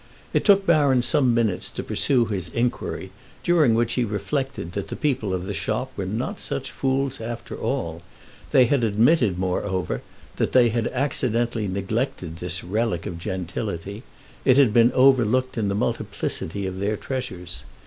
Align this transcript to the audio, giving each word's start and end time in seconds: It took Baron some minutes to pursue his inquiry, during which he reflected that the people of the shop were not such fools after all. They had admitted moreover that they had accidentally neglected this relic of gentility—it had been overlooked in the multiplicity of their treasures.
It 0.33 0.43
took 0.43 0.65
Baron 0.65 1.03
some 1.03 1.31
minutes 1.35 1.69
to 1.69 1.83
pursue 1.83 2.25
his 2.25 2.47
inquiry, 2.49 3.11
during 3.43 3.75
which 3.75 3.93
he 3.93 4.03
reflected 4.03 4.71
that 4.71 4.87
the 4.87 4.95
people 4.95 5.31
of 5.31 5.45
the 5.45 5.53
shop 5.53 5.91
were 5.95 6.07
not 6.07 6.39
such 6.39 6.71
fools 6.71 7.21
after 7.21 7.55
all. 7.55 8.01
They 8.49 8.65
had 8.65 8.83
admitted 8.83 9.37
moreover 9.37 10.01
that 10.37 10.53
they 10.53 10.69
had 10.69 10.87
accidentally 10.87 11.67
neglected 11.67 12.37
this 12.37 12.63
relic 12.63 13.05
of 13.05 13.19
gentility—it 13.19 14.57
had 14.57 14.73
been 14.73 14.91
overlooked 14.93 15.55
in 15.55 15.67
the 15.67 15.75
multiplicity 15.75 16.65
of 16.65 16.79
their 16.79 16.97
treasures. 16.97 17.61